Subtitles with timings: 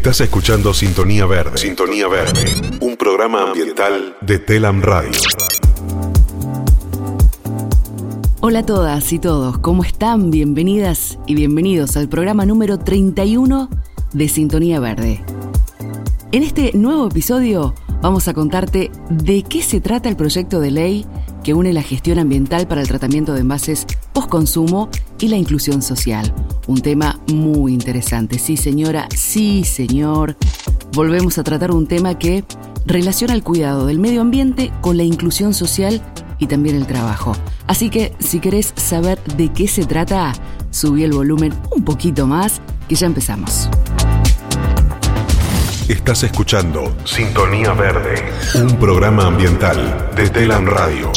[0.00, 1.58] Estás escuchando Sintonía Verde.
[1.58, 2.40] Sintonía Verde.
[2.80, 5.10] Un programa ambiental de Telam Radio.
[8.40, 10.30] Hola a todas y todos, ¿cómo están?
[10.30, 13.68] Bienvenidas y bienvenidos al programa número 31
[14.14, 15.22] de Sintonía Verde.
[16.32, 21.06] En este nuevo episodio vamos a contarte de qué se trata el proyecto de ley
[21.42, 24.88] que une la gestión ambiental para el tratamiento de envases post-consumo
[25.18, 26.32] y la inclusión social.
[26.66, 28.38] Un tema muy interesante.
[28.38, 30.36] Sí, señora, sí, señor.
[30.92, 32.44] Volvemos a tratar un tema que
[32.86, 36.02] relaciona el cuidado del medio ambiente con la inclusión social
[36.38, 37.36] y también el trabajo.
[37.66, 40.32] Así que si querés saber de qué se trata,
[40.70, 43.68] subí el volumen un poquito más, que ya empezamos.
[45.90, 48.14] Estás escuchando Sintonía Verde,
[48.54, 51.10] un programa ambiental de Telam Radio.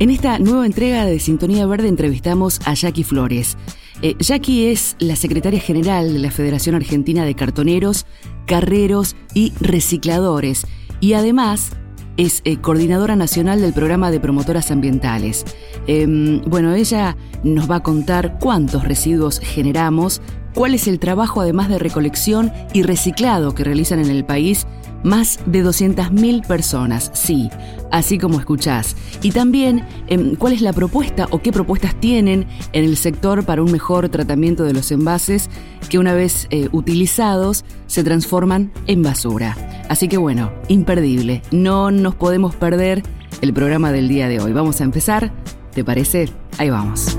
[0.00, 3.56] En esta nueva entrega de Sintonía Verde entrevistamos a Jackie Flores.
[4.02, 8.06] Eh, Jackie es la secretaria general de la Federación Argentina de Cartoneros,
[8.48, 10.66] Carreros y Recicladores
[10.98, 11.76] y además
[12.16, 15.44] es eh, coordinadora nacional del programa de promotoras ambientales.
[15.86, 20.20] Em, bueno, ella nos va a contar cuántos residuos generamos,
[20.54, 24.66] cuál es el trabajo además de recolección y reciclado que realizan en el país
[25.02, 27.50] más de 200.000 personas, sí,
[27.90, 28.96] así como escuchás.
[29.22, 33.62] Y también em, cuál es la propuesta o qué propuestas tienen en el sector para
[33.62, 35.48] un mejor tratamiento de los envases
[35.88, 39.56] que una vez eh, utilizados se transforman en basura.
[39.88, 43.02] Así que bueno, imperdible, no nos podemos perder
[43.40, 44.52] el programa del día de hoy.
[44.52, 45.32] Vamos a empezar,
[45.74, 46.28] ¿te parece?
[46.58, 47.18] Ahí vamos.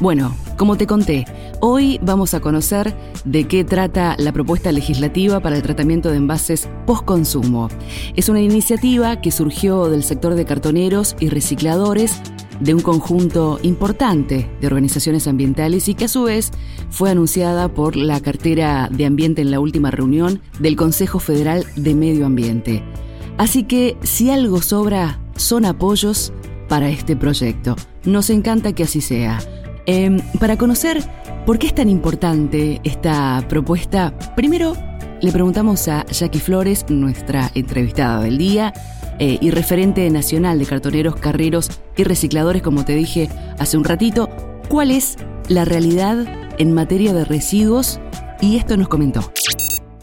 [0.00, 1.26] Bueno, como te conté,
[1.60, 6.68] hoy vamos a conocer de qué trata la propuesta legislativa para el tratamiento de envases
[6.86, 7.68] post-consumo.
[8.14, 12.22] Es una iniciativa que surgió del sector de cartoneros y recicladores
[12.60, 16.52] de un conjunto importante de organizaciones ambientales y que a su vez
[16.88, 21.94] fue anunciada por la cartera de ambiente en la última reunión del Consejo Federal de
[21.94, 22.82] Medio Ambiente.
[23.36, 26.32] Así que si algo sobra son apoyos
[26.68, 27.76] para este proyecto.
[28.04, 29.38] Nos encanta que así sea.
[29.86, 31.00] Em, para conocer
[31.46, 34.74] por qué es tan importante esta propuesta, primero
[35.20, 38.74] le preguntamos a Jackie Flores, nuestra entrevistada del día
[39.20, 43.28] eh, y referente nacional de cartoneros, carreros y recicladores, como te dije
[43.60, 44.28] hace un ratito,
[44.68, 45.16] cuál es
[45.48, 46.26] la realidad
[46.58, 48.00] en materia de residuos
[48.40, 49.20] y esto nos comentó.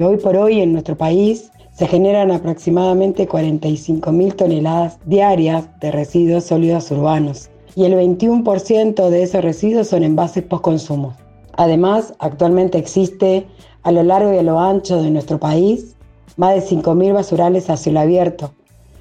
[0.00, 6.90] Hoy por hoy en nuestro país se generan aproximadamente 45.000 toneladas diarias de residuos sólidos
[6.90, 11.14] urbanos y el 21% de esos residuos son envases post-consumo.
[11.56, 13.46] Además, actualmente existe
[13.82, 15.96] a lo largo y a lo ancho de nuestro país
[16.36, 18.52] más de 5.000 basurales a cielo abierto.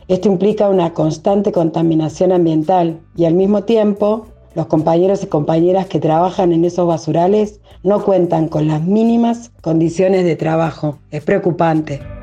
[0.07, 5.99] Esto implica una constante contaminación ambiental y al mismo tiempo los compañeros y compañeras que
[5.99, 10.97] trabajan en esos basurales no cuentan con las mínimas condiciones de trabajo.
[11.11, 12.16] Es preocupante.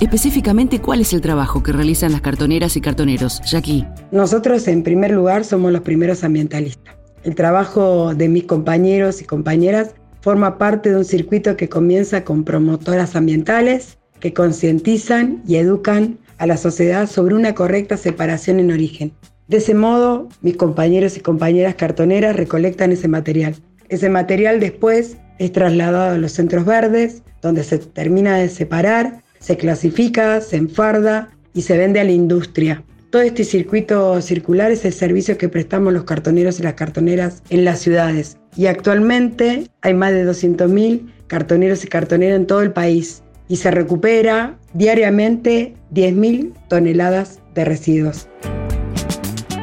[0.00, 3.40] Específicamente, ¿cuál es el trabajo que realizan las cartoneras y cartoneros?
[3.50, 3.84] Jackie.
[4.12, 6.94] Nosotros, en primer lugar, somos los primeros ambientalistas.
[7.24, 12.44] El trabajo de mis compañeros y compañeras forma parte de un circuito que comienza con
[12.44, 19.12] promotoras ambientales que concientizan y educan a la sociedad sobre una correcta separación en origen.
[19.48, 23.56] De ese modo, mis compañeros y compañeras cartoneras recolectan ese material.
[23.88, 29.56] Ese material después es trasladado a los centros verdes, donde se termina de separar se
[29.56, 32.84] clasifica, se enfarda y se vende a la industria.
[33.10, 37.64] Todo este circuito circular es el servicio que prestamos los cartoneros y las cartoneras en
[37.64, 38.36] las ciudades.
[38.54, 43.22] Y actualmente hay más de 200.000 cartoneros y cartoneras en todo el país.
[43.48, 48.28] Y se recupera diariamente 10.000 toneladas de residuos.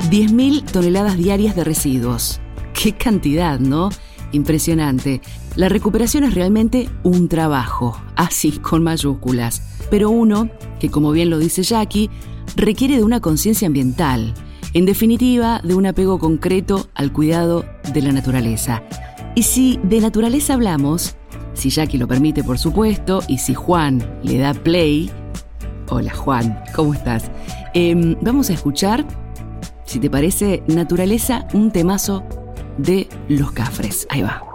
[0.09, 2.41] 10.000 toneladas diarias de residuos.
[2.73, 3.89] Qué cantidad, ¿no?
[4.35, 5.21] Impresionante.
[5.55, 11.39] La recuperación es realmente un trabajo, así con mayúsculas, pero uno que, como bien lo
[11.39, 12.09] dice Jackie,
[12.57, 14.33] requiere de una conciencia ambiental,
[14.73, 18.83] en definitiva, de un apego concreto al cuidado de la naturaleza.
[19.35, 21.15] Y si de naturaleza hablamos,
[21.53, 25.09] si Jackie lo permite, por supuesto, y si Juan le da play,
[25.87, 27.31] hola Juan, ¿cómo estás?
[27.73, 29.05] Em, vamos a escuchar,
[29.85, 32.25] si te parece, naturaleza, un temazo
[32.77, 34.07] de los cafres.
[34.09, 34.54] Ahí va.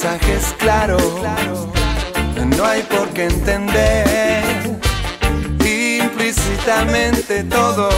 [0.00, 0.96] mensaje es claro,
[2.56, 4.78] no hay por qué entender.
[6.00, 7.88] Implícitamente todo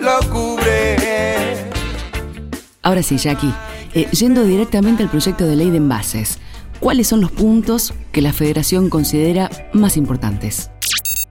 [0.00, 0.96] lo cubre.
[2.82, 3.52] Ahora sí, Jackie,
[3.94, 6.40] eh, yendo directamente al proyecto de ley de envases,
[6.80, 10.72] ¿cuáles son los puntos que la Federación considera más importantes?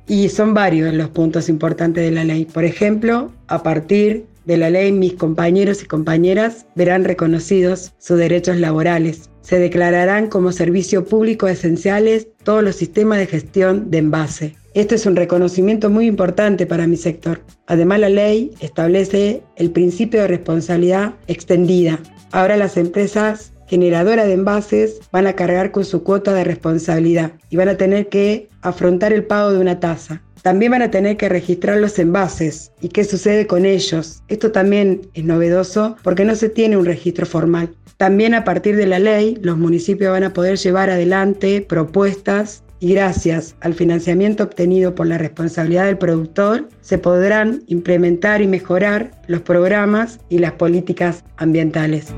[0.08, 2.46] Y son varios los puntos importantes de la ley.
[2.46, 8.56] Por ejemplo, a partir de la ley, mis compañeros y compañeras verán reconocidos sus derechos
[8.56, 9.30] laborales.
[9.44, 14.56] Se declararán como servicio público esenciales todos los sistemas de gestión de envase.
[14.74, 17.42] Esto es un reconocimiento muy importante para mi sector.
[17.68, 22.00] Además, la ley establece el principio de responsabilidad extendida.
[22.32, 27.56] Ahora las empresas generadora de envases van a cargar con su cuota de responsabilidad y
[27.56, 30.22] van a tener que afrontar el pago de una tasa.
[30.44, 34.22] También van a tener que registrar los envases y qué sucede con ellos.
[34.28, 37.74] Esto también es novedoso porque no se tiene un registro formal.
[37.98, 42.94] También a partir de la ley, los municipios van a poder llevar adelante propuestas y
[42.94, 49.42] gracias al financiamiento obtenido por la responsabilidad del productor, se podrán implementar y mejorar los
[49.42, 52.14] programas y las políticas ambientales.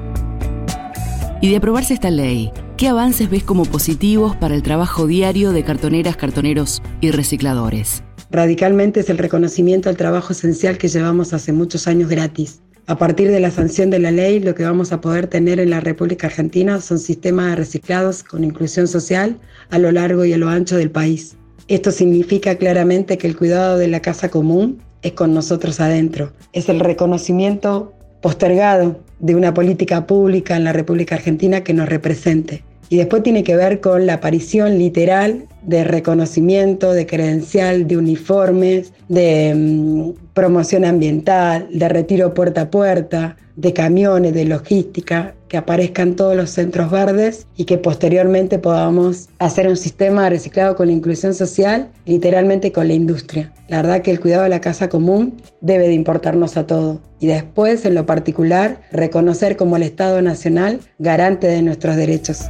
[1.45, 5.63] Y de aprobarse esta ley, ¿qué avances ves como positivos para el trabajo diario de
[5.63, 8.01] cartoneras, cartoneros y recicladores?
[8.31, 12.61] Radicalmente es el reconocimiento al trabajo esencial que llevamos hace muchos años gratis.
[12.87, 15.69] A partir de la sanción de la ley, lo que vamos a poder tener en
[15.69, 19.39] la República Argentina son sistemas de reciclados con inclusión social
[19.69, 21.37] a lo largo y a lo ancho del país.
[21.67, 26.33] Esto significa claramente que el cuidado de la casa común es con nosotros adentro.
[26.53, 27.93] Es el reconocimiento
[28.25, 32.63] postergado de una política pública en la República Argentina que nos represente.
[32.89, 38.93] Y después tiene que ver con la aparición literal de reconocimiento, de credencial, de uniformes,
[39.07, 46.15] de mm, promoción ambiental, de retiro puerta a puerta, de camiones, de logística, que aparezcan
[46.15, 51.33] todos los centros verdes y que posteriormente podamos hacer un sistema reciclado con la inclusión
[51.33, 53.53] social, literalmente con la industria.
[53.69, 56.99] La verdad que el cuidado de la casa común debe de importarnos a todos.
[57.19, 62.41] Y después, en lo particular, reconocer como el Estado Nacional garante de nuestros derechos.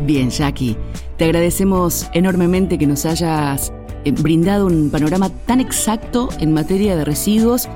[0.00, 0.76] Bien, Jackie,
[1.22, 3.72] te agradecemos enormemente que nos hayas
[4.04, 7.68] eh, brindado un panorama tan exacto en materia de residuos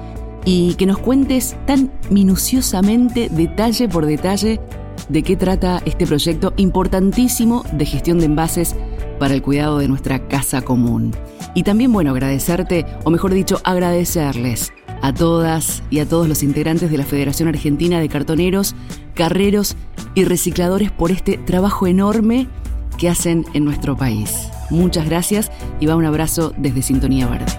[0.44, 4.60] y que nos cuentes tan minuciosamente, detalle por detalle,
[5.08, 8.74] de qué trata este proyecto importantísimo de gestión de envases
[9.20, 11.12] para el cuidado de nuestra casa común.
[11.54, 14.72] Y también, bueno, agradecerte, o mejor dicho, agradecerles
[15.02, 18.74] a todas y a todos los integrantes de la Federación Argentina de Cartoneros,
[19.14, 19.76] Carreros
[20.16, 22.48] y Recicladores por este trabajo enorme
[22.96, 24.48] que hacen en nuestro país.
[24.70, 25.50] Muchas gracias
[25.80, 27.52] y va un abrazo desde Sintonía Verde.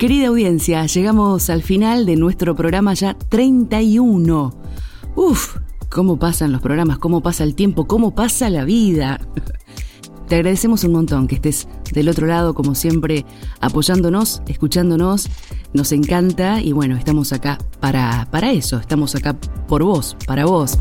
[0.00, 4.54] Querida audiencia, llegamos al final de nuestro programa ya 31.
[5.14, 5.58] Uf,
[5.90, 9.20] cómo pasan los programas, cómo pasa el tiempo, cómo pasa la vida.
[10.30, 13.26] Te agradecemos un montón que estés del otro lado, como siempre,
[13.60, 15.28] apoyándonos, escuchándonos.
[15.74, 20.78] Nos encanta y bueno, estamos acá para, para eso, estamos acá por vos, para vos.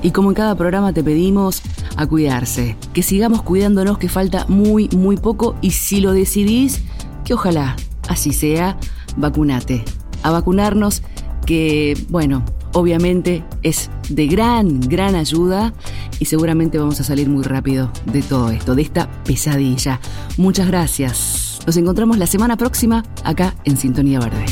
[0.00, 1.60] Y como en cada programa te pedimos
[1.98, 6.80] a cuidarse, que sigamos cuidándonos, que falta muy, muy poco y si lo decidís,
[7.26, 7.76] que ojalá
[8.08, 8.78] así sea,
[9.18, 9.84] vacunate.
[10.22, 11.02] A vacunarnos,
[11.44, 15.72] que, bueno, obviamente es de gran, gran ayuda
[16.18, 20.00] y seguramente vamos a salir muy rápido de todo esto, de esta pesadilla.
[20.36, 21.60] Muchas gracias.
[21.66, 24.44] Nos encontramos la semana próxima acá en Sintonía Verde.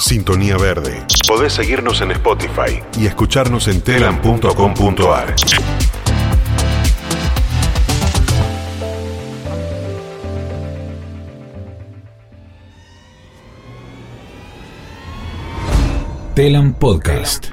[0.00, 1.04] Sintonía Verde.
[1.26, 3.82] Podés seguirnos en Spotify y escucharnos en
[16.36, 17.48] Telam Podcast.